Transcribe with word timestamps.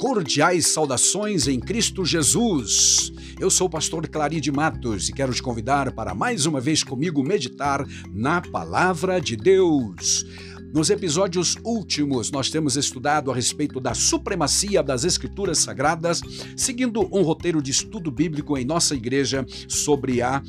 Cordiais 0.00 0.68
saudações 0.68 1.46
em 1.46 1.60
Cristo 1.60 2.06
Jesus. 2.06 3.12
Eu 3.38 3.50
sou 3.50 3.66
o 3.66 3.70
pastor 3.70 4.08
Claride 4.08 4.50
Matos 4.50 5.10
e 5.10 5.12
quero 5.12 5.34
te 5.34 5.42
convidar 5.42 5.92
para 5.92 6.14
mais 6.14 6.46
uma 6.46 6.58
vez 6.58 6.82
comigo 6.82 7.22
meditar 7.22 7.86
na 8.10 8.40
palavra 8.40 9.20
de 9.20 9.36
Deus. 9.36 10.24
Nos 10.72 10.88
episódios 10.88 11.58
últimos, 11.62 12.30
nós 12.30 12.48
temos 12.48 12.76
estudado 12.76 13.30
a 13.30 13.34
respeito 13.34 13.78
da 13.78 13.92
supremacia 13.92 14.82
das 14.82 15.04
Escrituras 15.04 15.58
Sagradas, 15.58 16.22
seguindo 16.56 17.06
um 17.14 17.20
roteiro 17.20 17.60
de 17.60 17.70
estudo 17.70 18.10
bíblico 18.10 18.56
em 18.56 18.64
nossa 18.64 18.94
igreja 18.94 19.44
sobre 19.68 20.22
a 20.22 20.42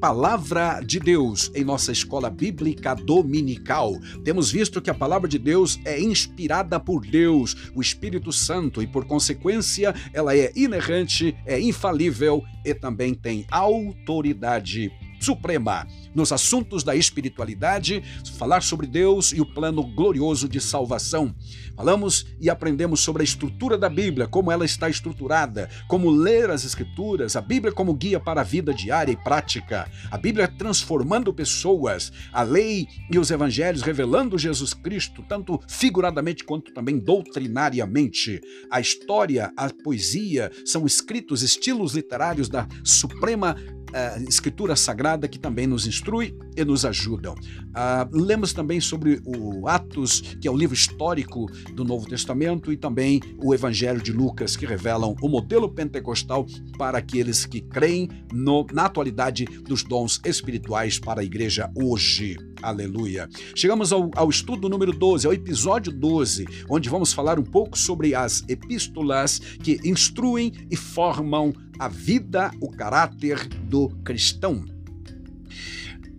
Palavra 0.00 0.82
de 0.84 1.00
Deus 1.00 1.50
em 1.54 1.64
nossa 1.64 1.90
escola 1.90 2.28
bíblica 2.28 2.94
dominical. 2.94 3.98
Temos 4.22 4.52
visto 4.52 4.82
que 4.82 4.90
a 4.90 4.94
palavra 4.94 5.26
de 5.26 5.38
Deus 5.38 5.80
é 5.86 5.98
inspirada 5.98 6.78
por 6.78 7.00
Deus, 7.00 7.70
o 7.74 7.80
Espírito 7.80 8.30
Santo, 8.30 8.82
e 8.82 8.86
por 8.86 9.06
consequência 9.06 9.94
ela 10.12 10.36
é 10.36 10.52
inerrante, 10.54 11.34
é 11.46 11.58
infalível 11.58 12.44
e 12.62 12.74
também 12.74 13.14
tem 13.14 13.46
autoridade 13.50 14.92
suprema 15.20 15.86
nos 16.14 16.32
assuntos 16.32 16.82
da 16.82 16.96
espiritualidade, 16.96 18.02
falar 18.38 18.62
sobre 18.62 18.86
Deus 18.86 19.32
e 19.32 19.40
o 19.40 19.46
plano 19.46 19.82
glorioso 19.82 20.48
de 20.48 20.60
salvação. 20.60 21.34
Falamos 21.76 22.26
e 22.40 22.48
aprendemos 22.48 23.00
sobre 23.00 23.22
a 23.22 23.24
estrutura 23.24 23.76
da 23.76 23.88
Bíblia, 23.88 24.26
como 24.26 24.50
ela 24.50 24.64
está 24.64 24.88
estruturada, 24.88 25.68
como 25.88 26.10
ler 26.10 26.50
as 26.50 26.64
Escrituras, 26.64 27.36
a 27.36 27.40
Bíblia 27.40 27.72
como 27.72 27.92
guia 27.92 28.18
para 28.18 28.40
a 28.40 28.44
vida 28.44 28.72
diária 28.72 29.12
e 29.12 29.16
prática, 29.16 29.90
a 30.10 30.16
Bíblia 30.16 30.48
transformando 30.48 31.34
pessoas, 31.34 32.10
a 32.32 32.42
lei 32.42 32.86
e 33.10 33.18
os 33.18 33.30
evangelhos 33.30 33.82
revelando 33.82 34.38
Jesus 34.38 34.72
Cristo, 34.72 35.22
tanto 35.28 35.60
figuradamente 35.68 36.44
quanto 36.44 36.72
também 36.72 36.98
doutrinariamente. 36.98 38.40
A 38.70 38.80
história, 38.80 39.52
a 39.56 39.68
poesia 39.70 40.50
são 40.64 40.86
escritos 40.86 41.42
estilos 41.42 41.94
literários 41.94 42.48
da 42.48 42.66
suprema 42.82 43.54
uh, 43.90 44.28
escritura 44.28 44.76
sagrada 44.76 45.28
que 45.28 45.38
também 45.38 45.66
nos 45.66 45.86
instrui 45.86 46.36
e 46.56 46.64
nos 46.64 46.84
ajudam. 46.84 47.34
Uh, 47.34 48.16
lemos 48.16 48.52
também 48.52 48.80
sobre 48.80 49.20
o 49.24 49.68
Atos, 49.68 50.20
que 50.40 50.48
é 50.48 50.50
o 50.50 50.56
livro 50.56 50.74
histórico 50.74 51.46
do 51.74 51.84
Novo 51.84 52.08
Testamento, 52.08 52.72
e 52.72 52.76
também 52.76 53.20
o 53.38 53.54
Evangelho 53.54 54.00
de 54.00 54.12
Lucas, 54.12 54.56
que 54.56 54.66
revelam 54.66 55.14
o 55.20 55.28
modelo 55.28 55.68
pentecostal 55.68 56.46
para 56.78 56.98
aqueles 56.98 57.44
que 57.44 57.60
creem 57.60 58.08
no, 58.32 58.66
na 58.72 58.86
atualidade 58.86 59.44
dos 59.44 59.82
dons 59.82 60.20
espirituais 60.24 60.98
para 60.98 61.20
a 61.20 61.24
igreja 61.24 61.70
hoje. 61.74 62.36
Aleluia. 62.62 63.28
Chegamos 63.54 63.92
ao, 63.92 64.10
ao 64.14 64.30
estudo 64.30 64.68
número 64.68 64.92
12, 64.92 65.26
ao 65.26 65.32
episódio 65.32 65.92
12, 65.92 66.46
onde 66.68 66.88
vamos 66.88 67.12
falar 67.12 67.38
um 67.38 67.44
pouco 67.44 67.76
sobre 67.76 68.14
as 68.14 68.42
epístolas 68.48 69.38
que 69.38 69.78
instruem 69.84 70.52
e 70.70 70.76
formam 70.76 71.52
a 71.78 71.88
vida, 71.88 72.50
o 72.60 72.70
caráter 72.70 73.46
do 73.46 73.88
cristão. 74.04 74.64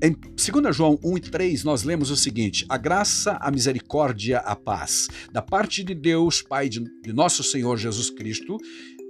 Em 0.01 0.11
2 0.11 0.75
João 0.75 0.99
1 1.03 1.17
e 1.17 1.21
3, 1.21 1.63
nós 1.63 1.83
lemos 1.83 2.11
o 2.11 2.15
seguinte: 2.15 2.65
A 2.69 2.77
graça, 2.77 3.37
a 3.41 3.49
misericórdia, 3.49 4.37
a 4.39 4.55
paz, 4.55 5.07
da 5.31 5.41
parte 5.41 5.83
de 5.83 5.95
Deus, 5.95 6.41
Pai 6.41 6.69
de, 6.69 6.83
de 7.01 7.11
nosso 7.11 7.43
Senhor 7.43 7.77
Jesus 7.77 8.11
Cristo, 8.11 8.57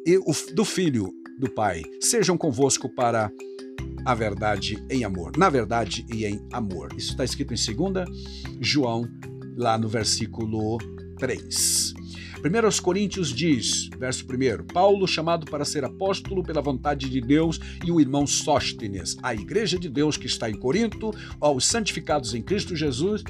e 0.06 0.18
o, 0.18 0.32
do 0.54 0.64
Filho 0.64 1.14
do 1.38 1.50
Pai, 1.50 1.84
sejam 2.00 2.38
convosco 2.38 2.88
para 2.88 3.30
a 4.06 4.16
verdade 4.16 4.84
em 4.90 5.04
amor. 5.04 5.32
Na 5.38 5.50
verdade 5.50 6.06
e 6.10 6.26
em 6.26 6.46
amor. 6.52 6.94
Isso 6.98 7.12
está 7.12 7.26
escrito 7.26 7.54
em 7.54 7.76
2 7.76 8.08
João, 8.60 9.08
lá 9.56 9.78
no 9.78 9.88
versículo 9.88 10.78
3. 11.18 11.94
1 12.38 12.84
Coríntios 12.84 13.30
diz, 13.30 13.90
verso 13.98 14.24
1, 14.24 14.66
Paulo, 14.72 15.08
chamado 15.08 15.46
para 15.46 15.66
ser 15.66 15.84
apóstolo 15.84 16.44
pela 16.44 16.62
vontade 16.62 17.10
de 17.10 17.20
Deus, 17.20 17.60
e 17.84 17.92
o 17.92 18.00
irmão 18.00 18.28
Sóstenes, 18.28 19.18
a 19.24 19.34
igreja 19.34 19.78
de 19.78 19.90
Deus 19.90 20.18
que 20.18 20.28
está 20.28 20.50
em 20.50 20.56
Corinto, 20.56 21.12
aos 21.42 21.66
santificados 21.66 22.34
em 22.34 22.42
Cristo 22.42 22.76
Jesus, 22.76 23.24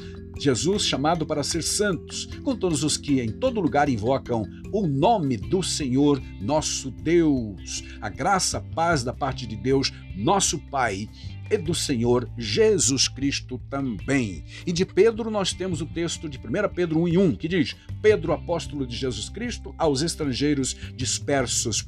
Jesus 0.43 0.85
chamado 0.85 1.25
para 1.25 1.43
ser 1.43 1.63
santos, 1.63 2.25
com 2.43 2.55
todos 2.55 2.83
os 2.83 2.97
que 2.97 3.21
em 3.21 3.29
todo 3.29 3.61
lugar 3.61 3.89
invocam 3.89 4.43
o 4.71 4.87
nome 4.87 5.37
do 5.37 5.63
Senhor 5.63 6.21
nosso 6.41 6.91
Deus. 6.91 7.83
A 8.01 8.09
graça, 8.09 8.57
a 8.57 8.61
paz 8.61 9.03
da 9.03 9.13
parte 9.13 9.45
de 9.45 9.55
Deus, 9.55 9.91
nosso 10.15 10.59
Pai 10.69 11.09
e 11.49 11.57
do 11.57 11.73
Senhor 11.73 12.29
Jesus 12.37 13.07
Cristo 13.07 13.59
também. 13.69 14.43
E 14.65 14.71
de 14.71 14.85
Pedro 14.85 15.31
nós 15.31 15.53
temos 15.53 15.81
o 15.81 15.85
texto 15.85 16.27
de 16.27 16.37
1 16.37 16.41
Pedro 16.73 16.99
1 17.01 17.07
e 17.07 17.17
1, 17.17 17.35
que 17.35 17.47
diz: 17.47 17.75
Pedro, 18.01 18.33
apóstolo 18.33 18.85
de 18.85 18.95
Jesus 18.95 19.29
Cristo, 19.29 19.73
aos 19.77 20.01
estrangeiros 20.01 20.75
dispersos 20.95 21.87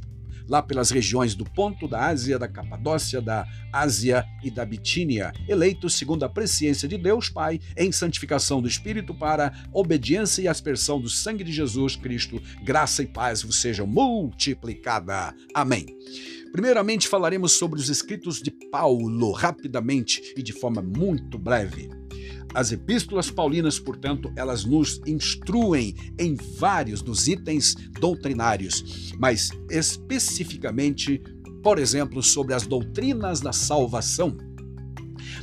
lá 0.50 0.62
pelas 0.62 0.90
regiões 0.90 1.36
do 1.36 1.46
Ponto, 1.46 1.88
da 1.88 2.08
Ásia, 2.08 2.40
da 2.40 2.48
Capadócia, 2.48 3.22
da 3.22 3.48
Ásia 3.72 4.26
e 4.44 4.50
da 4.50 4.66
Bitínia, 4.66 5.32
eleitos 5.48 5.94
segundo 5.94 6.24
a 6.24 6.30
presciência 6.30 6.88
de 6.88 6.98
Deus 6.98 7.30
Pai, 7.30 7.60
em 7.78 7.92
santificação 7.92 8.62
do 8.62 8.68
Espírito 8.68 9.14
para 9.14 9.54
obediência 9.72 10.42
e 10.42 10.48
aspersão 10.48 11.00
do 11.00 11.08
sangue 11.08 11.44
de 11.44 11.52
Jesus 11.52 11.96
Cristo, 11.96 12.42
graça 12.64 13.04
e 13.04 13.08
paz 13.08 13.44
vos 13.44 13.62
sejam 13.62 13.86
multiplicada. 13.86 15.34
Amém. 15.54 15.86
Primeiramente 16.52 17.08
falaremos 17.08 17.54
sobre 17.54 17.80
os 17.80 17.90
escritos 17.90 18.42
de 18.42 18.50
Paulo, 18.50 19.32
rapidamente 19.32 20.34
e 20.36 20.42
de 20.42 20.52
forma 20.52 20.82
muito 20.82 21.38
breve. 21.38 21.90
As 22.54 22.72
epístolas 22.72 23.30
paulinas, 23.30 23.78
portanto, 23.78 24.32
elas 24.36 24.66
nos 24.66 25.00
instruem 25.06 25.96
em 26.18 26.36
vários 26.58 27.02
dos 27.02 27.28
itens 27.28 27.76
doutrinários, 28.00 29.14
mas 29.20 29.50
especificamente, 29.70 31.22
por 31.62 31.78
exemplo, 31.78 32.24
sobre 32.24 32.54
as 32.56 32.66
doutrinas 32.66 33.40
da 33.40 33.54
salvação 33.54 34.36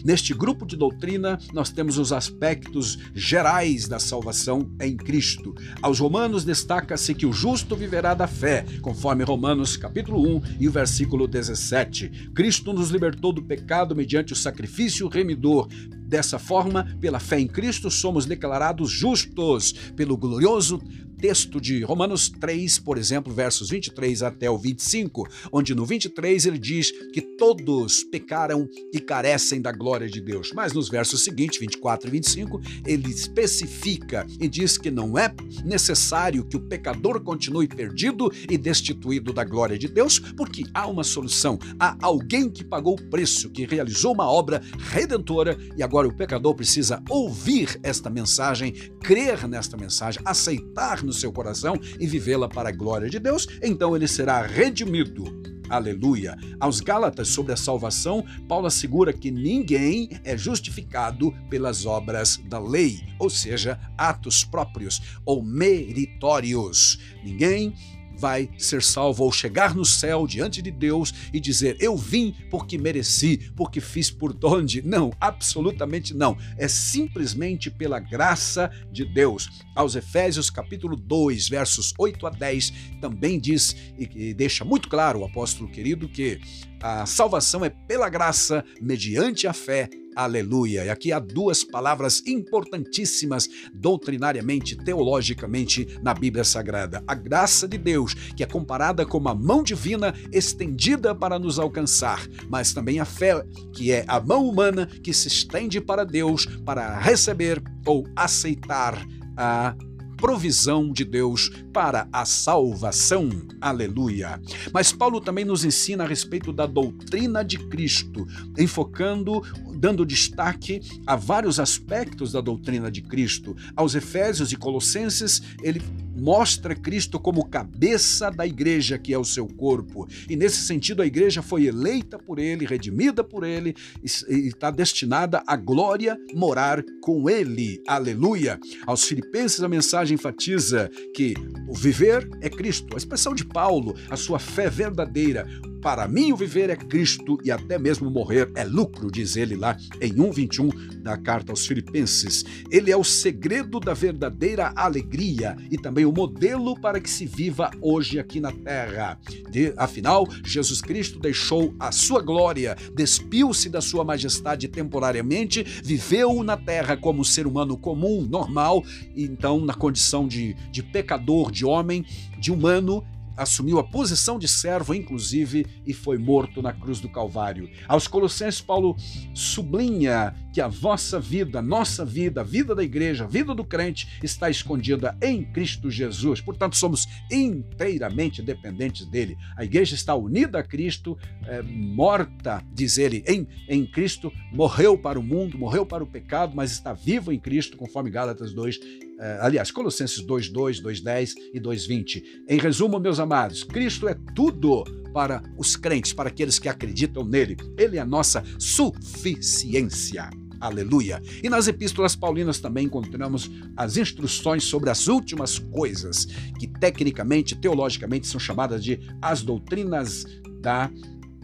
Neste 0.07 0.33
grupo 0.33 0.65
de 0.65 0.77
doutrina, 0.77 1.37
nós 1.53 1.69
temos 1.69 1.99
os 1.99 2.13
aspectos 2.13 2.97
gerais 3.13 3.89
da 3.89 3.99
salvação 3.99 4.71
em 4.81 4.97
Cristo. 4.97 5.53
Aos 5.83 5.99
Romanos 5.99 6.45
destaca-se 6.45 7.13
que 7.13 7.27
o 7.27 7.33
justo 7.33 7.75
viverá 7.75 8.15
da 8.15 8.29
fé, 8.29 8.65
conforme 8.83 9.25
Romanos 9.25 9.77
capítulo 9.77 10.37
1 10.37 10.43
e 10.61 10.69
o 10.69 10.71
versículo 10.71 11.27
17. 11.27 12.31
Cristo 12.33 12.73
nos 12.73 12.91
libertou 12.91 13.33
do 13.33 13.43
pecado 13.43 13.97
mediante 13.97 14.33
o 14.33 14.37
sacrifício 14.37 15.09
remidor. 15.09 15.67
Dessa 16.07 16.39
forma, 16.39 16.97
pela 17.01 17.19
fé 17.19 17.41
em 17.41 17.49
Cristo, 17.49 17.91
somos 17.91 18.27
declarados 18.27 18.93
justos 18.93 19.73
pelo 19.97 20.17
glorioso 20.17 20.81
texto 21.19 21.61
de 21.61 21.83
Romanos 21.83 22.29
3, 22.29 22.79
por 22.79 22.99
exemplo, 22.99 23.33
versos 23.33 23.71
23 23.71 24.23
até 24.23 24.51
o 24.51 24.59
25, 24.59 25.27
onde 25.53 25.75
no 25.75 25.85
23 25.85 26.47
ele 26.47 26.59
diz 26.59 26.91
que 27.13 27.21
todos 27.21 28.05
pecaram 28.05 28.69
e 28.93 29.01
carecem 29.01 29.61
da 29.61 29.73
glória 29.73 30.09
de 30.09 30.21
Deus. 30.21 30.53
Mas 30.55 30.73
nos 30.73 30.89
versos 30.89 31.25
seguintes, 31.25 31.59
24 31.59 32.09
e 32.09 32.11
25, 32.11 32.61
ele 32.85 33.11
especifica 33.11 34.27
e 34.41 34.49
diz 34.49 34.77
que 34.77 34.91
não 34.91 35.19
é 35.19 35.33
necessário 35.65 36.45
que 36.45 36.57
o 36.57 36.61
pecador 36.61 37.21
continue 37.21 37.67
perdido 37.67 38.31
e 38.49 38.59
destituído 38.59 39.33
da 39.33 39.45
glória 39.45 39.79
de 39.79 39.89
Deus, 39.89 40.19
porque 40.19 40.65
há 40.75 40.87
uma 40.87 41.05
solução. 41.05 41.59
Há 41.79 41.97
alguém 42.01 42.51
que 42.51 42.65
pagou 42.65 42.95
o 42.95 43.11
preço, 43.11 43.51
que 43.51 43.65
realizou 43.65 44.13
uma 44.13 44.31
obra 44.31 44.61
redentora 44.79 45.57
e 45.77 45.83
agora 45.83 46.09
o 46.09 46.17
pecador 46.17 46.55
precisa 46.55 47.03
ouvir 47.09 47.79
esta 47.83 48.11
mensagem, 48.11 48.73
crer 49.03 49.47
nesta 49.49 49.77
mensagem, 49.77 50.21
aceitar 50.25 51.03
no 51.07 51.13
seu 51.13 51.33
coração 51.33 51.81
e 51.99 52.07
vivê-la 52.07 52.49
para 52.49 52.69
a 52.69 52.73
glória 52.73 53.09
de 53.09 53.19
Deus, 53.19 53.47
então 53.63 53.97
ele 53.97 54.07
será 54.09 54.43
redimido. 54.43 55.25
Aleluia. 55.69 56.37
Aos 56.61 56.81
Gálatas 56.81 57.29
sobre 57.29 57.53
a 57.53 57.57
salvação, 57.57 58.25
Paulo 58.49 58.67
assegura 58.67 59.13
que 59.13 59.31
ninguém 59.31 60.11
é 60.23 60.37
justificado 60.37 61.33
pelas 61.51 61.85
obras 61.85 62.37
da 62.49 62.59
lei, 62.59 63.01
ou 63.19 63.29
seja, 63.29 63.79
atos 63.99 64.45
próprios 64.45 65.03
ou 65.25 65.43
meritórios. 65.43 67.01
Ninguém 67.25 67.75
vai 68.17 68.49
ser 68.59 68.83
salvo 68.83 69.25
ou 69.25 69.33
chegar 69.33 69.75
no 69.75 69.85
céu 69.85 70.27
diante 70.27 70.63
de 70.63 70.71
Deus 70.71 71.13
e 71.33 71.41
dizer: 71.41 71.77
Eu 71.81 71.97
vim 71.97 72.35
porque 72.51 72.79
mereci, 72.79 73.51
porque 73.55 73.81
fiz 73.81 74.11
por 74.11 74.37
onde. 74.43 74.83
Não, 74.83 75.13
absolutamente 75.21 76.15
não. 76.15 76.37
É 76.57 76.69
simplesmente 76.69 77.71
pela 77.71 77.99
graça 77.99 78.71
de 78.91 79.05
Deus. 79.05 79.65
Aos 79.75 79.95
Efésios, 79.95 80.51
capítulo 80.51 80.97
2, 80.97 81.49
versos 81.49 81.93
8 81.99 82.27
a 82.27 82.31
10, 82.31 82.73
também 83.01 83.39
diz 83.39 83.77
e 83.99 84.33
deixa 84.33 84.65
muito 84.65 84.89
claro 84.89 85.21
o 85.21 85.25
apóstolo 85.25 85.69
querido 85.69 86.09
que 86.09 86.41
a 86.81 87.07
salvação 87.07 87.65
é 87.65 87.71
pela 87.71 88.09
graça, 88.09 88.65
mediante 88.81 89.47
a 89.47 89.53
fé 89.53 89.89
Aleluia. 90.17 90.87
E 90.87 90.89
aqui 90.89 91.13
há 91.13 91.19
duas 91.19 91.63
palavras 91.63 92.23
importantíssimas 92.27 93.51
doutrinariamente, 93.75 94.75
teologicamente 94.75 95.87
na 96.03 96.15
Bíblia 96.15 96.43
Sagrada. 96.43 97.05
A 97.07 97.15
graça 97.15 97.69
de 97.69 97.77
Deus, 97.77 98.15
que 98.15 98.43
é 98.43 98.47
comparada 98.47 99.05
com 99.05 99.19
uma 99.19 99.35
mão 99.35 99.63
divina 99.63 100.15
estendida 100.33 101.15
para 101.15 101.39
nos 101.39 101.59
alcançar, 101.59 102.27
mas 102.49 102.73
também 102.73 102.99
a 102.99 103.05
fé, 103.05 103.45
que 103.75 103.93
é 103.93 104.07
a 104.09 104.19
mão 104.19 104.49
humana 104.49 104.87
que 104.87 105.13
se 105.13 105.29
estende 105.29 105.83
para 105.83 106.03
Deus 106.03 106.47
para 106.65 106.99
receber 106.99 107.63
ou 107.85 108.09
aceitar 108.17 109.07
a 109.37 109.77
provisão 110.17 110.91
de 110.91 111.05
Deus 111.05 111.51
para 111.73 112.09
a 112.13 112.25
salvação. 112.25 113.29
Aleluia. 113.61 114.41
Mas 114.73 114.93
Paulo 114.93 115.21
também 115.21 115.45
nos 115.45 115.65
ensina 115.65 116.05
a 116.05 116.07
respeito 116.07 116.53
da 116.53 116.67
doutrina 116.67 117.45
de 117.45 117.59
Cristo, 117.59 118.27
enfocando, 118.59 119.43
dando 119.79 120.07
destaque 120.07 120.81
a 121.07 121.17
vários 121.17 121.61
aspectos 121.61 122.33
da 122.33 122.41
doutrina 122.41 122.91
de 122.91 123.03
Cristo. 123.03 123.55
Aos 123.75 123.95
Efésios 123.95 124.53
e 124.53 124.57
Colossenses, 124.57 125.43
ele 125.63 125.83
mostra 126.17 126.75
Cristo 126.75 127.19
como 127.19 127.47
cabeça 127.47 128.31
da 128.31 128.47
igreja, 128.47 128.99
que 128.99 129.13
é 129.13 129.19
o 129.19 129.25
seu 129.25 129.47
corpo. 129.47 130.09
E 130.29 130.37
nesse 130.37 130.59
sentido, 130.67 131.03
a 131.03 131.07
igreja 131.07 131.43
foi 131.43 131.67
eleita 131.67 132.19
por 132.19 132.39
ele, 132.39 132.67
redimida 132.67 133.23
por 133.23 133.45
ele 133.45 133.75
e 134.03 134.49
está 134.49 134.71
destinada 134.71 135.43
à 135.47 135.57
glória 135.57 136.19
morar 136.35 136.83
com 137.03 137.29
ele. 137.29 137.83
Aleluia! 137.87 138.59
Aos 138.87 139.05
Filipenses, 139.05 139.63
a 139.63 139.69
mensagem 139.69 140.15
enfatiza 140.15 140.91
que 141.15 141.35
o 141.69 141.75
viver 141.75 142.29
é 142.41 142.49
Cristo. 142.49 142.95
A 142.95 142.97
expressão 142.97 143.35
de 143.35 143.45
Paulo, 143.45 143.95
a 144.11 144.17
sua 144.17 144.39
fé 144.39 144.71
verdadeira, 144.71 145.47
para 145.87 146.09
mim 146.09 146.33
o 146.33 146.37
viver 146.37 146.69
é 146.69 146.75
Cristo 146.75 147.39
e 147.45 147.51
até 147.53 147.79
mesmo 147.79 148.11
morrer 148.11 148.51
é 148.57 148.65
lucro, 148.65 149.09
diz 149.09 149.37
ele 149.37 149.55
lá 149.55 149.77
em 150.03 150.15
1:21 150.15 151.01
da 151.01 151.17
carta 151.17 151.53
aos 151.53 151.65
Filipenses. 151.65 152.45
Ele 152.73 152.91
é 152.91 152.97
o 152.97 153.05
segredo 153.05 153.79
da 153.79 153.95
verdadeira 153.95 154.73
alegria 154.75 155.57
e 155.71 155.79
também 155.79 156.05
o 156.05 156.11
modelo 156.11 156.75
para 156.81 157.01
que 157.01 157.09
se 157.09 157.25
viva 157.25 157.71
hoje 157.81 158.19
aqui 158.19 158.41
na 158.41 158.51
terra. 158.51 159.17
De, 159.49 159.73
afinal, 159.77 160.27
Jesus 160.45 160.81
Cristo 160.81 161.21
deixou 161.21 161.73
a 161.79 161.93
sua 161.93 162.21
glória, 162.21 162.77
despiu-se 162.93 163.69
da 163.69 163.81
sua 163.81 164.03
majestade 164.03 164.67
temporariamente, 164.67 165.63
viveu 165.63 166.43
na 166.43 166.57
terra 166.57 166.97
como 166.97 167.25
ser 167.25 167.47
humano 167.47 167.77
comum, 167.77 168.27
normal, 168.29 168.85
então 169.17 169.65
na 169.65 169.73
condição 169.73 170.27
de, 170.27 170.53
de 170.73 170.83
pecador, 170.83 171.53
de 171.53 171.65
homem, 171.65 172.05
de 172.41 172.51
humano, 172.51 173.05
assumiu 173.37 173.79
a 173.79 173.85
posição 173.85 174.39
de 174.39 174.49
servo, 174.49 174.95
inclusive, 174.95 175.67
e 175.87 175.93
foi 175.93 176.19
morto 176.19 176.63
na 176.63 176.73
cruz 176.73 177.01
do 177.01 177.09
Calvário. 177.09 177.71
Aos 177.87 178.09
Colossenses, 178.09 178.61
Paulo 178.61 178.97
sublinha 179.35 180.35
que 180.57 180.61
a 180.63 180.69
vossa 180.69 181.21
vida, 181.21 181.61
nossa 181.61 182.03
vida, 182.03 182.41
a 182.41 182.43
vida 182.43 182.75
da 182.75 182.83
igreja, 182.83 183.25
a 183.25 183.27
vida 183.27 183.55
do 183.55 183.63
crente 183.63 184.09
está 184.23 184.49
escondida 184.49 185.15
em 185.21 185.45
Cristo 185.45 185.91
Jesus. 185.91 186.41
Portanto, 186.41 186.79
somos 186.79 187.07
inteiramente 187.31 188.41
dependentes 188.41 189.05
dele. 189.05 189.37
A 189.55 189.65
igreja 189.67 189.95
está 189.95 190.15
unida 190.15 190.61
a 190.61 190.63
Cristo, 190.63 191.15
é, 191.47 191.61
morta, 191.61 192.65
diz 192.73 192.97
ele, 192.97 193.23
em, 193.29 193.47
em 193.69 193.85
Cristo, 193.85 194.33
morreu 194.51 194.97
para 194.97 195.21
o 195.21 195.23
mundo, 195.23 195.59
morreu 195.59 195.85
para 195.85 196.03
o 196.03 196.07
pecado, 196.07 196.57
mas 196.57 196.73
está 196.73 196.95
vivo 196.95 197.31
em 197.31 197.39
Cristo, 197.39 197.77
conforme 197.77 198.09
Gálatas 198.09 198.55
2, 198.55 198.81
é, 199.21 199.39
aliás, 199.43 199.71
Colossenses 199.71 200.25
2, 200.25 200.49
2, 200.49 200.81
2, 200.81 201.01
10 201.03 201.35
e 201.53 201.61
2, 201.61 201.87
20. 201.87 202.45
Em 202.49 202.59
resumo, 202.59 202.99
meus 202.99 203.21
amados, 203.21 203.63
Cristo 203.63 204.09
é 204.09 204.17
tudo 204.35 204.85
para 205.13 205.43
os 205.59 205.77
crentes, 205.77 206.15
para 206.15 206.31
aqueles 206.31 206.59
que 206.59 206.67
acreditam 206.67 207.27
nele. 207.27 207.59
Ele 207.77 207.99
é 207.99 208.01
a 208.01 208.07
nossa 208.07 208.43
suficiência. 208.59 210.31
Aleluia. 210.67 211.23
E 211.43 211.49
nas 211.49 211.69
epístolas 211.69 212.17
paulinas 212.17 212.59
também 212.59 212.87
encontramos 212.87 213.51
as 213.77 213.97
instruções 213.97 214.65
sobre 214.65 214.91
as 214.91 215.07
últimas 215.07 215.59
coisas, 215.59 216.27
que 216.59 216.67
tecnicamente, 216.67 217.55
teologicamente, 217.55 218.27
são 218.27 218.41
chamadas 218.41 218.83
de 218.83 218.99
as 219.23 219.43
doutrinas 219.43 220.25
da, 220.61 220.91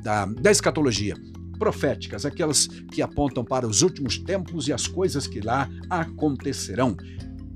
da, 0.03 0.27
da 0.27 0.51
escatologia 0.51 1.15
proféticas, 1.59 2.27
aquelas 2.27 2.67
que 2.67 3.01
apontam 3.01 3.45
para 3.45 3.69
os 3.69 3.83
últimos 3.83 4.19
tempos 4.19 4.67
e 4.67 4.73
as 4.73 4.89
coisas 4.89 5.29
que 5.29 5.41
lá 5.41 5.71
acontecerão. 5.89 6.97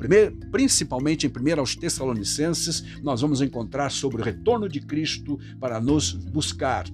Primeiro, 0.07 0.37
principalmente 0.53 1.27
em 1.27 1.57
1 1.57 1.59
aos 1.59 1.75
Tessalonicenses, 1.75 2.81
nós 3.03 3.23
vamos 3.23 3.41
encontrar 3.41 3.91
sobre 3.91 4.23
o 4.23 4.25
retorno 4.25 4.69
de 4.69 4.81
Cristo 4.81 5.37
para 5.59 5.81
nos 5.81 6.13
buscar. 6.13 6.87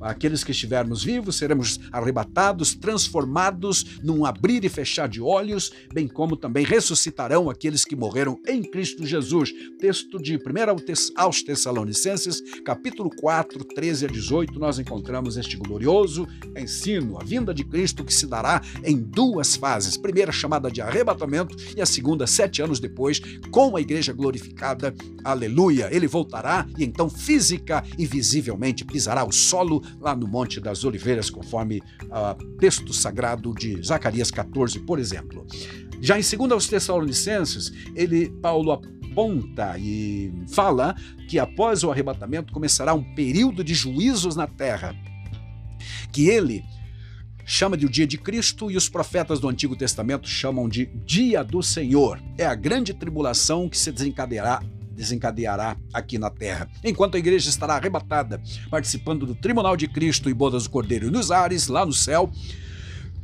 Aqueles 0.00 0.44
que 0.44 0.52
estivermos 0.52 1.02
vivos 1.02 1.34
seremos 1.34 1.80
arrebatados, 1.90 2.72
transformados 2.72 3.98
num 4.04 4.24
abrir 4.24 4.64
e 4.64 4.68
fechar 4.68 5.08
de 5.08 5.20
olhos, 5.20 5.72
bem 5.92 6.06
como 6.06 6.36
também 6.36 6.64
ressuscitarão 6.64 7.50
aqueles 7.50 7.84
que 7.84 7.96
morreram 7.96 8.38
em 8.46 8.62
Cristo 8.62 9.04
Jesus. 9.04 9.52
Texto 9.80 10.22
de 10.22 10.36
1 10.36 10.40
aos 11.16 11.42
Tessalonicenses, 11.42 12.40
capítulo 12.64 13.10
4, 13.20 13.64
13 13.64 14.04
a 14.04 14.08
18, 14.08 14.60
nós 14.60 14.78
encontramos 14.78 15.36
este 15.36 15.56
glorioso 15.56 16.24
ensino, 16.56 17.20
a 17.20 17.24
vinda 17.24 17.52
de 17.52 17.64
Cristo 17.64 18.04
que 18.04 18.14
se 18.14 18.28
dará 18.28 18.62
em 18.84 18.96
duas 18.96 19.56
fases. 19.56 19.96
Primeira 19.96 20.30
chamada 20.30 20.70
de 20.70 20.80
arrebatamento 20.80 21.56
e 21.76 21.80
a 21.80 21.86
segunda, 21.86 22.28
sete 22.28 22.59
anos 22.60 22.80
depois, 22.80 23.20
com 23.50 23.76
a 23.76 23.80
igreja 23.80 24.12
glorificada, 24.12 24.94
aleluia, 25.24 25.88
ele 25.90 26.06
voltará 26.06 26.66
e 26.78 26.84
então 26.84 27.08
física 27.08 27.84
e 27.98 28.06
visivelmente 28.06 28.84
pisará 28.84 29.24
o 29.24 29.32
solo 29.32 29.82
lá 30.00 30.14
no 30.14 30.26
Monte 30.26 30.60
das 30.60 30.84
Oliveiras, 30.84 31.30
conforme 31.30 31.82
o 32.02 32.04
uh, 32.06 32.56
texto 32.58 32.92
sagrado 32.92 33.54
de 33.54 33.82
Zacarias 33.82 34.30
14, 34.30 34.80
por 34.80 34.98
exemplo. 34.98 35.46
Já 36.00 36.18
em 36.18 36.22
2 36.22 36.52
aos 36.52 36.66
Tessalonicenses, 36.66 37.72
ele, 37.94 38.30
Paulo 38.40 38.72
aponta 38.72 39.76
e 39.78 40.32
fala 40.48 40.94
que 41.28 41.38
após 41.38 41.84
o 41.84 41.90
arrebatamento 41.90 42.52
começará 42.52 42.94
um 42.94 43.14
período 43.14 43.62
de 43.62 43.74
juízos 43.74 44.34
na 44.36 44.46
terra, 44.46 44.94
que 46.12 46.28
ele 46.28 46.64
chama 47.50 47.76
de 47.76 47.84
o 47.84 47.88
dia 47.88 48.06
de 48.06 48.16
Cristo 48.16 48.70
e 48.70 48.76
os 48.76 48.88
profetas 48.88 49.40
do 49.40 49.48
Antigo 49.48 49.74
Testamento 49.74 50.28
chamam 50.28 50.68
de 50.68 50.86
dia 51.04 51.42
do 51.42 51.60
Senhor. 51.62 52.22
É 52.38 52.46
a 52.46 52.54
grande 52.54 52.94
tribulação 52.94 53.68
que 53.68 53.76
se 53.76 53.90
desencadeará 53.90 54.62
desencadeará 54.92 55.76
aqui 55.94 56.18
na 56.18 56.28
terra. 56.28 56.68
Enquanto 56.84 57.14
a 57.14 57.18
igreja 57.18 57.48
estará 57.48 57.74
arrebatada, 57.74 58.40
participando 58.70 59.24
do 59.24 59.34
tribunal 59.34 59.74
de 59.74 59.88
Cristo 59.88 60.28
e 60.28 60.34
bodas 60.34 60.64
do 60.64 60.70
Cordeiro 60.70 61.10
nos 61.10 61.30
ares, 61.30 61.68
lá 61.68 61.86
no 61.86 61.92
céu, 61.92 62.30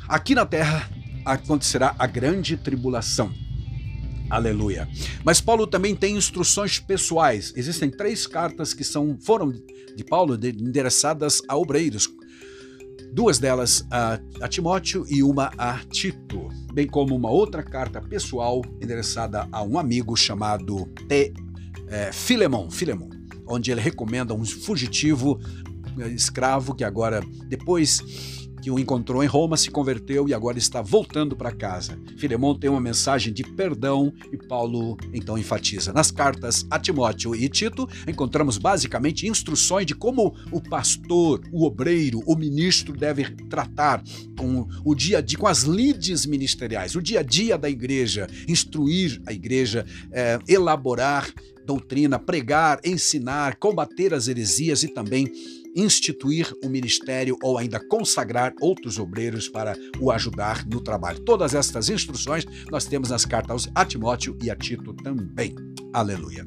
aqui 0.08 0.34
na 0.34 0.46
terra 0.46 0.88
acontecerá 1.22 1.94
a 1.98 2.06
grande 2.06 2.56
tribulação. 2.56 3.30
Aleluia. 4.30 4.88
Mas 5.22 5.40
Paulo 5.40 5.66
também 5.66 5.94
tem 5.94 6.16
instruções 6.16 6.80
pessoais. 6.80 7.52
Existem 7.54 7.90
três 7.90 8.26
cartas 8.26 8.72
que 8.72 8.82
são 8.82 9.18
foram 9.20 9.52
de 9.94 10.02
Paulo 10.02 10.34
endereçadas 10.34 11.42
a 11.46 11.56
obreiros, 11.56 12.08
duas 13.12 13.38
delas 13.38 13.86
a, 13.90 14.18
a 14.40 14.48
Timóteo 14.48 15.04
e 15.08 15.22
uma 15.22 15.50
a 15.56 15.78
Tito, 15.90 16.48
bem 16.72 16.86
como 16.86 17.14
uma 17.14 17.30
outra 17.30 17.62
carta 17.62 18.00
pessoal 18.00 18.62
endereçada 18.80 19.48
a 19.50 19.62
um 19.62 19.78
amigo 19.78 20.16
chamado 20.16 20.86
T. 21.08 21.32
É, 21.88 22.12
Filemon, 22.12 22.70
Filemon, 22.70 23.08
onde 23.46 23.70
ele 23.70 23.80
recomenda 23.80 24.34
um 24.34 24.44
fugitivo 24.44 25.38
é, 25.98 26.08
escravo 26.08 26.74
que 26.74 26.84
agora, 26.84 27.20
depois 27.48 28.45
que 28.66 28.70
o 28.72 28.80
encontrou 28.80 29.22
em 29.22 29.28
Roma, 29.28 29.56
se 29.56 29.70
converteu 29.70 30.28
e 30.28 30.34
agora 30.34 30.58
está 30.58 30.82
voltando 30.82 31.36
para 31.36 31.52
casa. 31.52 31.96
Filemão 32.18 32.52
tem 32.52 32.68
uma 32.68 32.80
mensagem 32.80 33.32
de 33.32 33.44
perdão 33.44 34.12
e 34.32 34.36
Paulo 34.36 34.96
então 35.14 35.38
enfatiza. 35.38 35.92
Nas 35.92 36.10
cartas 36.10 36.66
a 36.68 36.76
Timóteo 36.76 37.32
e 37.32 37.48
Tito, 37.48 37.88
encontramos 38.08 38.58
basicamente 38.58 39.28
instruções 39.28 39.86
de 39.86 39.94
como 39.94 40.34
o 40.50 40.60
pastor, 40.60 41.42
o 41.52 41.64
obreiro, 41.64 42.24
o 42.26 42.34
ministro 42.34 42.92
deve 42.92 43.36
tratar 43.48 44.02
com 44.36 44.66
o 44.84 44.96
dia 44.96 45.18
a 45.18 45.20
dia, 45.20 45.38
com 45.38 45.46
as 45.46 45.62
lides 45.62 46.26
ministeriais, 46.26 46.96
o 46.96 47.00
dia 47.00 47.20
a 47.20 47.22
dia 47.22 47.56
da 47.56 47.70
igreja, 47.70 48.26
instruir 48.48 49.22
a 49.26 49.32
igreja, 49.32 49.86
é, 50.10 50.40
elaborar 50.48 51.32
doutrina, 51.64 52.18
pregar, 52.18 52.80
ensinar, 52.84 53.56
combater 53.56 54.12
as 54.12 54.26
heresias 54.26 54.82
e 54.82 54.88
também 54.88 55.30
instituir 55.76 56.52
o 56.64 56.68
ministério 56.68 57.36
ou 57.42 57.58
ainda 57.58 57.78
consagrar 57.78 58.54
outros 58.60 58.98
obreiros 58.98 59.48
para 59.48 59.76
o 60.00 60.10
ajudar 60.10 60.66
no 60.66 60.80
trabalho. 60.80 61.20
Todas 61.20 61.54
estas 61.54 61.90
instruções 61.90 62.46
nós 62.70 62.86
temos 62.86 63.10
nas 63.10 63.26
cartas 63.26 63.68
a 63.74 63.84
Timóteo 63.84 64.36
e 64.42 64.50
a 64.50 64.56
Tito 64.56 64.94
também. 64.94 65.54
Aleluia. 65.92 66.46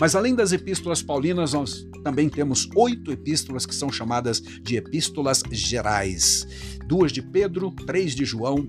Mas 0.00 0.14
além 0.14 0.34
das 0.34 0.52
epístolas 0.52 1.02
paulinas, 1.02 1.52
nós 1.52 1.86
também 2.02 2.28
temos 2.28 2.68
oito 2.74 3.12
epístolas 3.12 3.66
que 3.66 3.74
são 3.74 3.92
chamadas 3.92 4.40
de 4.40 4.76
epístolas 4.76 5.42
gerais: 5.50 6.46
duas 6.86 7.12
de 7.12 7.22
Pedro, 7.22 7.70
três 7.86 8.14
de 8.14 8.24
João, 8.24 8.66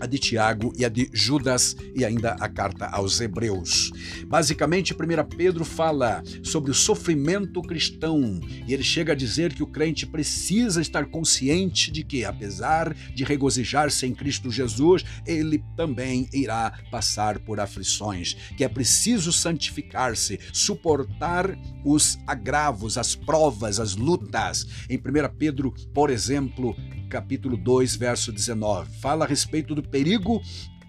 a 0.00 0.06
de 0.06 0.18
Tiago 0.18 0.72
e 0.76 0.84
a 0.84 0.88
de 0.88 1.10
Judas 1.12 1.76
e 1.94 2.04
ainda 2.04 2.32
a 2.40 2.48
carta 2.48 2.86
aos 2.86 3.20
Hebreus. 3.20 3.92
Basicamente, 4.26 4.94
1 4.94 5.36
Pedro 5.36 5.64
fala 5.64 6.22
sobre 6.42 6.70
o 6.70 6.74
sofrimento 6.74 7.60
cristão 7.62 8.40
e 8.66 8.72
ele 8.72 8.82
chega 8.82 9.12
a 9.12 9.16
dizer 9.16 9.52
que 9.52 9.62
o 9.62 9.66
crente 9.66 10.06
precisa 10.06 10.80
estar 10.80 11.06
consciente 11.06 11.90
de 11.90 12.02
que, 12.02 12.24
apesar 12.24 12.94
de 13.14 13.24
regozijar-se 13.24 14.06
em 14.06 14.14
Cristo 14.14 14.50
Jesus, 14.50 15.04
ele 15.26 15.62
também 15.76 16.28
irá 16.32 16.72
passar 16.90 17.38
por 17.40 17.60
aflições, 17.60 18.34
que 18.56 18.64
é 18.64 18.68
preciso 18.68 19.32
santificar-se, 19.32 20.38
suportar 20.52 21.56
os 21.84 22.18
agravos, 22.26 22.96
as 22.96 23.14
provas, 23.14 23.78
as 23.78 23.94
lutas. 23.96 24.66
Em 24.88 24.96
1 24.96 25.00
Pedro, 25.36 25.72
por 25.92 26.10
exemplo, 26.10 26.76
capítulo 27.10 27.56
2, 27.56 27.96
verso 27.96 28.32
19. 28.32 28.98
Fala 29.00 29.24
a 29.24 29.28
respeito 29.28 29.74
do 29.74 29.82
perigo 29.90 30.42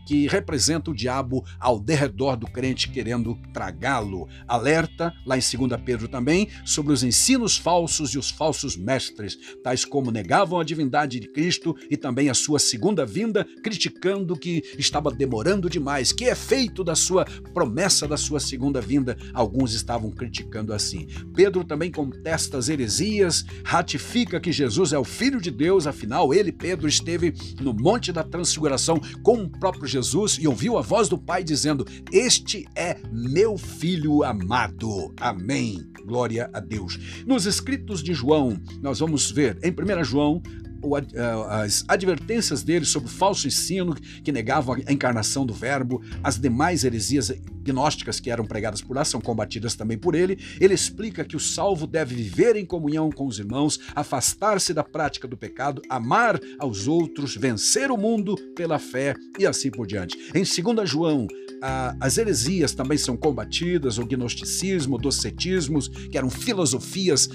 que 0.05 0.27
representa 0.27 0.91
o 0.91 0.95
diabo 0.95 1.43
ao 1.59 1.79
derredor 1.79 2.35
do 2.35 2.47
crente 2.47 2.89
querendo 2.89 3.37
tragá-lo. 3.53 4.27
Alerta, 4.47 5.13
lá 5.25 5.37
em 5.37 5.39
2 5.39 5.81
Pedro 5.83 6.07
também, 6.07 6.49
sobre 6.65 6.93
os 6.93 7.03
ensinos 7.03 7.57
falsos 7.57 8.11
e 8.11 8.17
os 8.17 8.29
falsos 8.29 8.75
mestres, 8.75 9.37
tais 9.63 9.85
como 9.85 10.11
negavam 10.11 10.59
a 10.59 10.63
divindade 10.63 11.19
de 11.19 11.27
Cristo 11.31 11.75
e 11.89 11.97
também 11.97 12.29
a 12.29 12.33
sua 12.33 12.59
segunda 12.59 13.05
vinda, 13.05 13.45
criticando 13.63 14.37
que 14.37 14.61
estava 14.77 15.11
demorando 15.11 15.69
demais, 15.69 16.11
que 16.11 16.25
é 16.25 16.35
feito 16.35 16.83
da 16.83 16.95
sua 16.95 17.25
promessa 17.53 18.07
da 18.07 18.17
sua 18.17 18.39
segunda 18.39 18.81
vinda. 18.81 19.17
Alguns 19.33 19.73
estavam 19.73 20.11
criticando 20.11 20.73
assim. 20.73 21.07
Pedro 21.35 21.63
também 21.63 21.91
contesta 21.91 22.57
as 22.57 22.69
heresias, 22.69 23.45
ratifica 23.63 24.39
que 24.39 24.51
Jesus 24.51 24.93
é 24.93 24.97
o 24.97 25.03
Filho 25.03 25.41
de 25.41 25.51
Deus, 25.51 25.87
afinal, 25.87 26.33
ele, 26.33 26.51
Pedro, 26.51 26.87
esteve 26.87 27.33
no 27.59 27.73
Monte 27.73 28.11
da 28.11 28.23
Transfiguração 28.23 28.99
com 29.23 29.43
o 29.43 29.49
próprio 29.49 29.87
Jesus 29.91 30.37
e 30.39 30.47
ouviu 30.47 30.77
a 30.77 30.81
voz 30.81 31.09
do 31.09 31.17
Pai 31.17 31.43
dizendo: 31.43 31.85
Este 32.11 32.65
é 32.75 32.97
meu 33.11 33.57
filho 33.57 34.23
amado. 34.23 35.13
Amém. 35.19 35.85
Glória 36.05 36.49
a 36.53 36.59
Deus. 36.59 36.97
Nos 37.25 37.45
escritos 37.45 38.01
de 38.01 38.13
João, 38.13 38.59
nós 38.81 38.99
vamos 38.99 39.29
ver 39.31 39.59
em 39.63 39.71
1 39.71 40.03
João 40.03 40.41
as 41.49 41.83
advertências 41.87 42.63
dele 42.63 42.85
sobre 42.85 43.09
o 43.09 43.11
falso 43.11 43.47
ensino 43.47 43.95
que 44.23 44.31
negavam 44.31 44.75
a 44.85 44.91
encarnação 44.91 45.45
do 45.45 45.53
Verbo, 45.53 46.01
as 46.23 46.39
demais 46.39 46.83
heresias 46.83 47.31
gnósticas 47.63 48.19
que 48.19 48.31
eram 48.31 48.45
pregadas 48.45 48.81
por 48.81 48.95
lá 48.95 49.05
são 49.05 49.21
combatidas 49.21 49.75
também 49.75 49.97
por 49.97 50.15
ele. 50.15 50.37
Ele 50.59 50.73
explica 50.73 51.23
que 51.23 51.35
o 51.35 51.39
salvo 51.39 51.85
deve 51.85 52.15
viver 52.15 52.55
em 52.55 52.65
comunhão 52.65 53.11
com 53.11 53.27
os 53.27 53.39
irmãos, 53.39 53.79
afastar-se 53.95 54.73
da 54.73 54.83
prática 54.83 55.27
do 55.27 55.37
pecado, 55.37 55.81
amar 55.89 56.39
aos 56.59 56.87
outros, 56.87 57.35
vencer 57.35 57.91
o 57.91 57.97
mundo 57.97 58.35
pela 58.55 58.79
fé 58.79 59.13
e 59.37 59.45
assim 59.45 59.69
por 59.69 59.85
diante. 59.85 60.17
Em 60.33 60.43
2 60.43 60.89
João, 60.89 61.27
as 61.99 62.17
heresias 62.17 62.73
também 62.73 62.97
são 62.97 63.15
combatidas, 63.15 63.97
o 63.97 64.05
gnosticismo, 64.05 64.95
o 64.95 64.99
docetismo, 64.99 65.79
que 66.09 66.17
eram 66.17 66.29
filosofias 66.29 67.29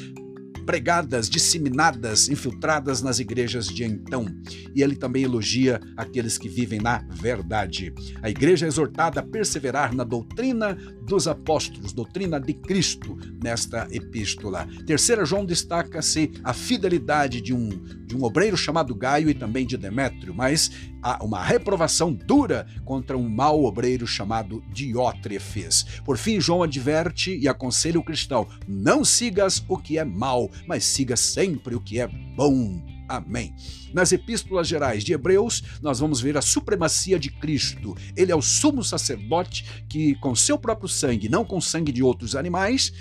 pregadas, 0.66 1.30
disseminadas, 1.30 2.28
infiltradas 2.28 3.00
nas 3.00 3.20
igrejas 3.20 3.68
de 3.68 3.84
então. 3.84 4.26
E 4.74 4.82
ele 4.82 4.96
também 4.96 5.22
elogia 5.22 5.80
aqueles 5.96 6.36
que 6.36 6.48
vivem 6.48 6.80
na 6.80 6.98
verdade. 7.08 7.94
A 8.20 8.28
igreja 8.28 8.66
é 8.66 8.68
exortada 8.68 9.20
a 9.20 9.22
perseverar 9.22 9.94
na 9.94 10.02
doutrina 10.02 10.76
dos 11.06 11.28
apóstolos, 11.28 11.92
doutrina 11.92 12.40
de 12.40 12.52
Cristo, 12.52 13.16
nesta 13.42 13.86
epístola. 13.90 14.66
Terceira 14.86 15.24
João 15.24 15.46
destaca-se 15.46 16.32
a 16.42 16.52
fidelidade 16.52 17.40
de 17.40 17.54
um, 17.54 17.68
de 18.04 18.16
um 18.16 18.24
obreiro 18.24 18.56
chamado 18.56 18.94
Gaio 18.94 19.30
e 19.30 19.34
também 19.34 19.64
de 19.64 19.76
Demétrio, 19.76 20.34
mas 20.34 20.70
há 21.00 21.24
uma 21.24 21.42
reprovação 21.42 22.12
dura 22.12 22.66
contra 22.84 23.16
um 23.16 23.28
mau 23.28 23.64
obreiro 23.64 24.06
chamado 24.06 24.62
Diótrefes. 24.72 25.84
Por 26.04 26.18
fim, 26.18 26.40
João 26.40 26.62
adverte 26.62 27.36
e 27.36 27.48
aconselha 27.48 28.00
o 28.00 28.04
cristão: 28.04 28.46
não 28.66 29.04
sigas 29.04 29.64
o 29.68 29.78
que 29.78 29.98
é 29.98 30.04
mal, 30.04 30.50
mas 30.66 30.84
siga 30.84 31.16
sempre 31.16 31.74
o 31.74 31.80
que 31.80 32.00
é 32.00 32.08
bom. 32.36 32.95
Amém. 33.08 33.54
Nas 33.92 34.12
epístolas 34.12 34.66
gerais 34.66 35.04
de 35.04 35.12
Hebreus, 35.12 35.62
nós 35.80 36.00
vamos 36.00 36.20
ver 36.20 36.36
a 36.36 36.42
supremacia 36.42 37.18
de 37.18 37.30
Cristo. 37.30 37.96
Ele 38.16 38.32
é 38.32 38.36
o 38.36 38.42
sumo 38.42 38.82
sacerdote 38.82 39.84
que, 39.88 40.14
com 40.16 40.34
seu 40.34 40.58
próprio 40.58 40.88
sangue, 40.88 41.28
não 41.28 41.44
com 41.44 41.60
sangue 41.60 41.92
de 41.92 42.02
outros 42.02 42.34
animais, 42.34 42.92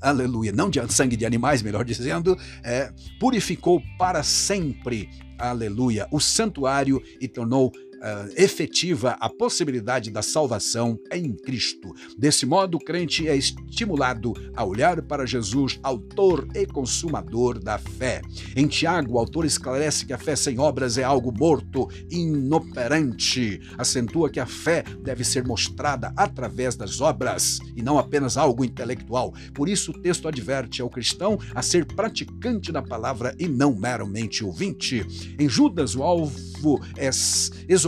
aleluia, 0.00 0.52
não 0.52 0.70
de 0.70 0.80
sangue 0.92 1.16
de 1.16 1.26
animais, 1.26 1.62
melhor 1.62 1.84
dizendo, 1.84 2.36
é, 2.62 2.92
purificou 3.18 3.82
para 3.98 4.22
sempre, 4.22 5.10
aleluia, 5.38 6.06
o 6.10 6.20
santuário 6.20 7.02
e 7.20 7.26
tornou 7.26 7.72
uh, 7.98 8.32
efetiva 8.36 9.16
a 9.20 9.28
possibilidade 9.28 10.10
da 10.10 10.22
salvação 10.22 10.98
em 11.12 11.34
Cristo. 11.34 11.94
Desse 12.16 12.46
modo, 12.46 12.76
o 12.76 12.80
crente 12.80 13.28
é 13.28 13.36
estimulado 13.36 14.32
a 14.54 14.64
olhar 14.64 15.02
para 15.02 15.26
Jesus, 15.26 15.78
autor 15.82 16.48
e 16.54 16.66
consumador 16.66 17.58
da 17.58 17.78
fé. 17.78 18.22
Em 18.56 18.66
Tiago, 18.66 19.14
o 19.14 19.18
autor 19.18 19.44
esclarece 19.44 20.06
que 20.06 20.12
a 20.12 20.18
fé 20.18 20.36
sem 20.36 20.58
obras 20.58 20.98
é 20.98 21.04
algo 21.04 21.32
morto, 21.32 21.88
inoperante. 22.10 23.60
Acentua 23.76 24.30
que 24.30 24.40
a 24.40 24.46
fé 24.46 24.84
deve 25.02 25.24
ser 25.24 25.44
mostrada 25.44 26.12
através 26.16 26.76
das 26.76 27.00
obras 27.00 27.58
e 27.76 27.82
não 27.82 27.98
apenas 27.98 28.36
algo 28.36 28.64
intelectual. 28.64 29.32
Por 29.54 29.68
isso, 29.68 29.90
o 29.90 30.00
texto 30.00 30.28
adverte 30.28 30.82
ao 30.82 30.90
cristão 30.90 31.38
a 31.54 31.62
ser 31.62 31.84
praticante 31.84 32.72
da 32.72 32.82
palavra 32.82 33.34
e 33.38 33.48
não 33.48 33.74
meramente 33.74 34.44
ouvinte. 34.44 35.06
Em 35.38 35.48
Judas, 35.48 35.94
o 35.94 36.02
alvo 36.02 36.80
é 36.96 37.10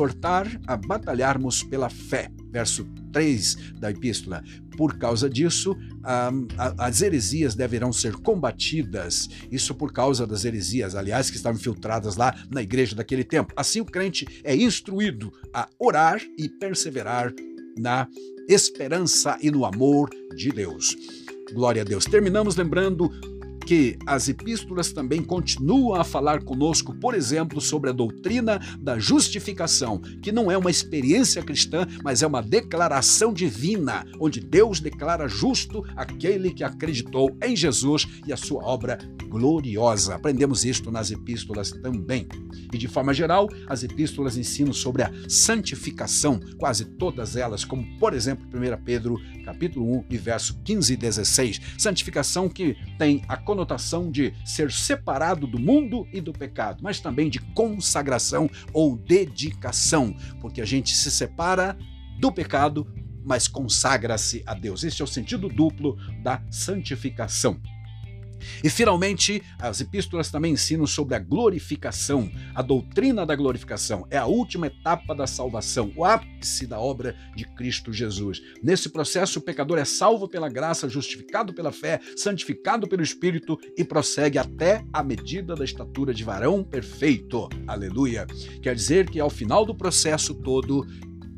exortar 0.00 0.60
a 0.66 0.76
batalharmos 0.76 1.62
pela 1.62 1.90
fé. 1.90 2.30
Verso 2.50 2.84
3 3.12 3.74
da 3.78 3.90
epístola. 3.90 4.42
Por 4.76 4.98
causa 4.98 5.28
disso, 5.28 5.76
as 6.78 7.02
heresias 7.02 7.54
deverão 7.54 7.92
ser 7.92 8.14
combatidas. 8.14 9.28
Isso 9.52 9.74
por 9.74 9.92
causa 9.92 10.26
das 10.26 10.44
heresias, 10.44 10.94
aliás, 10.94 11.28
que 11.28 11.36
estavam 11.36 11.60
infiltradas 11.60 12.16
lá 12.16 12.34
na 12.50 12.62
igreja 12.62 12.96
daquele 12.96 13.24
tempo. 13.24 13.52
Assim, 13.56 13.80
o 13.80 13.84
crente 13.84 14.26
é 14.42 14.56
instruído 14.56 15.30
a 15.52 15.68
orar 15.78 16.20
e 16.38 16.48
perseverar 16.48 17.32
na 17.76 18.08
esperança 18.48 19.38
e 19.42 19.50
no 19.50 19.64
amor 19.64 20.08
de 20.34 20.50
Deus. 20.50 20.96
Glória 21.52 21.82
a 21.82 21.84
Deus. 21.84 22.04
Terminamos 22.06 22.56
lembrando 22.56 23.10
que 23.70 23.96
as 24.04 24.28
epístolas 24.28 24.90
também 24.90 25.22
continuam 25.22 25.94
a 25.94 26.02
falar 26.02 26.42
conosco, 26.42 26.92
por 26.92 27.14
exemplo, 27.14 27.60
sobre 27.60 27.88
a 27.88 27.92
doutrina 27.92 28.58
da 28.80 28.98
justificação, 28.98 30.00
que 30.20 30.32
não 30.32 30.50
é 30.50 30.58
uma 30.58 30.72
experiência 30.72 31.40
cristã, 31.40 31.86
mas 32.02 32.20
é 32.20 32.26
uma 32.26 32.42
declaração 32.42 33.32
divina, 33.32 34.04
onde 34.18 34.40
Deus 34.40 34.80
declara 34.80 35.28
justo 35.28 35.84
aquele 35.94 36.52
que 36.52 36.64
acreditou 36.64 37.36
em 37.40 37.54
Jesus 37.54 38.08
e 38.26 38.32
a 38.32 38.36
sua 38.36 38.64
obra 38.64 38.98
gloriosa. 39.28 40.16
Aprendemos 40.16 40.64
isto 40.64 40.90
nas 40.90 41.12
epístolas 41.12 41.70
também. 41.70 42.26
E 42.72 42.76
de 42.76 42.88
forma 42.88 43.14
geral, 43.14 43.48
as 43.68 43.84
epístolas 43.84 44.36
ensinam 44.36 44.72
sobre 44.72 45.04
a 45.04 45.12
santificação, 45.28 46.40
quase 46.58 46.84
todas 46.84 47.36
elas, 47.36 47.64
como 47.64 47.86
por 48.00 48.14
exemplo 48.14 48.44
1 48.46 48.82
Pedro, 48.84 49.16
capítulo 49.44 49.98
1 49.98 50.04
e 50.10 50.18
verso 50.18 50.60
15 50.64 50.92
e 50.92 50.96
16. 50.96 51.60
Santificação 51.78 52.48
que 52.48 52.76
tem 52.98 53.22
a 53.28 53.36
conotação 53.60 54.10
de 54.10 54.32
ser 54.44 54.72
separado 54.72 55.46
do 55.46 55.58
mundo 55.58 56.06
e 56.12 56.20
do 56.20 56.32
pecado, 56.32 56.82
mas 56.82 56.98
também 56.98 57.28
de 57.28 57.38
consagração 57.38 58.48
ou 58.72 58.96
dedicação, 58.96 60.14
porque 60.40 60.62
a 60.62 60.64
gente 60.64 60.94
se 60.94 61.10
separa 61.10 61.76
do 62.18 62.32
pecado, 62.32 62.86
mas 63.22 63.46
consagra-se 63.46 64.42
a 64.46 64.54
Deus. 64.54 64.82
Este 64.82 65.02
é 65.02 65.04
o 65.04 65.08
sentido 65.08 65.48
duplo 65.48 65.96
da 66.22 66.42
santificação. 66.50 67.60
E 68.62 68.70
finalmente, 68.70 69.42
as 69.58 69.80
epístolas 69.80 70.30
também 70.30 70.52
ensinam 70.52 70.86
sobre 70.86 71.14
a 71.14 71.18
glorificação, 71.18 72.30
a 72.54 72.62
doutrina 72.62 73.24
da 73.24 73.34
glorificação. 73.34 74.06
É 74.10 74.18
a 74.18 74.26
última 74.26 74.66
etapa 74.66 75.14
da 75.14 75.26
salvação, 75.26 75.92
o 75.96 76.04
ápice 76.04 76.66
da 76.66 76.78
obra 76.78 77.16
de 77.36 77.44
Cristo 77.44 77.92
Jesus. 77.92 78.40
Nesse 78.62 78.88
processo, 78.88 79.38
o 79.38 79.42
pecador 79.42 79.78
é 79.78 79.84
salvo 79.84 80.28
pela 80.28 80.48
graça, 80.48 80.88
justificado 80.88 81.52
pela 81.52 81.72
fé, 81.72 82.00
santificado 82.16 82.88
pelo 82.88 83.02
Espírito 83.02 83.58
e 83.76 83.84
prossegue 83.84 84.38
até 84.38 84.84
a 84.92 85.02
medida 85.02 85.54
da 85.54 85.64
estatura 85.64 86.12
de 86.14 86.24
varão 86.24 86.62
perfeito. 86.62 87.48
Aleluia! 87.66 88.26
Quer 88.62 88.74
dizer 88.74 89.10
que 89.10 89.20
ao 89.20 89.30
final 89.30 89.64
do 89.64 89.74
processo 89.74 90.34
todo, 90.34 90.86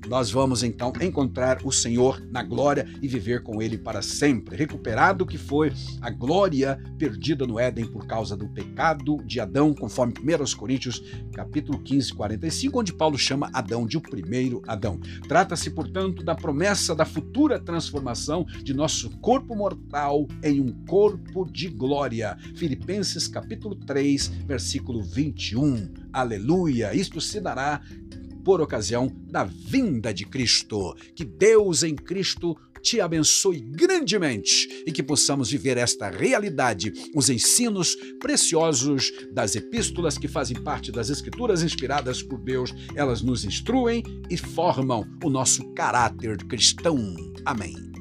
nós 0.06 0.30
vamos 0.30 0.62
então 0.62 0.92
encontrar 1.00 1.60
o 1.64 1.72
Senhor 1.72 2.20
na 2.30 2.42
glória 2.42 2.86
e 3.00 3.08
viver 3.08 3.42
com 3.42 3.62
Ele 3.62 3.78
para 3.78 4.02
sempre, 4.02 4.56
recuperado 4.56 5.26
que 5.26 5.38
foi 5.38 5.72
a 6.00 6.10
glória 6.10 6.80
perdida 6.98 7.46
no 7.46 7.58
Éden 7.58 7.86
por 7.86 8.06
causa 8.06 8.36
do 8.36 8.48
pecado 8.48 9.18
de 9.24 9.40
Adão, 9.40 9.74
conforme 9.74 10.14
1 10.18 10.56
Coríntios 10.56 11.02
capítulo 11.32 11.78
15, 11.78 12.12
45, 12.14 12.80
onde 12.80 12.92
Paulo 12.92 13.18
chama 13.18 13.50
Adão 13.52 13.86
de 13.86 13.96
o 13.96 14.00
primeiro 14.00 14.62
Adão. 14.66 14.98
Trata-se, 15.28 15.70
portanto, 15.70 16.22
da 16.22 16.34
promessa 16.34 16.94
da 16.94 17.04
futura 17.04 17.58
transformação 17.58 18.44
de 18.62 18.74
nosso 18.74 19.10
corpo 19.18 19.54
mortal 19.54 20.26
em 20.42 20.60
um 20.60 20.72
corpo 20.86 21.50
de 21.50 21.68
glória. 21.68 22.36
Filipenses 22.54 23.28
capítulo 23.28 23.74
3, 23.74 24.28
versículo 24.46 25.02
21. 25.02 25.92
Aleluia! 26.12 26.94
Isto 26.94 27.20
se 27.20 27.40
dará 27.40 27.80
por 28.44 28.60
ocasião 28.60 29.10
da 29.30 29.44
vinda 29.44 30.12
de 30.12 30.24
Cristo. 30.24 30.94
Que 31.14 31.24
Deus 31.24 31.82
em 31.82 31.94
Cristo 31.94 32.56
te 32.82 33.00
abençoe 33.00 33.60
grandemente 33.60 34.82
e 34.86 34.92
que 34.92 35.02
possamos 35.02 35.50
viver 35.50 35.76
esta 35.76 36.10
realidade, 36.10 36.92
os 37.14 37.30
ensinos 37.30 37.94
preciosos 38.18 39.12
das 39.32 39.54
epístolas 39.54 40.18
que 40.18 40.26
fazem 40.26 40.60
parte 40.60 40.90
das 40.90 41.08
Escrituras 41.08 41.62
inspiradas 41.62 42.22
por 42.22 42.40
Deus. 42.40 42.74
Elas 42.94 43.22
nos 43.22 43.44
instruem 43.44 44.02
e 44.28 44.36
formam 44.36 45.06
o 45.22 45.30
nosso 45.30 45.72
caráter 45.74 46.36
cristão. 46.38 46.98
Amém. 47.44 47.92